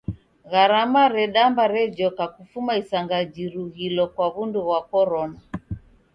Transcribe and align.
Garama 0.51 1.03
redamba 1.15 1.63
rejoka 1.73 2.23
kufuma 2.35 2.71
isanga 2.81 3.17
jirughilo 3.33 4.03
kwa 4.13 4.27
w'undu 4.33 4.59
ghwa 4.65 4.79
korona. 4.91 5.39